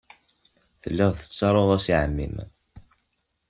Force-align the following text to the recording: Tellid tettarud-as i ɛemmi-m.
Tellid 0.81 1.13
tettarud-as 1.17 1.85
i 1.91 1.93
ɛemmi-m. 2.01 2.37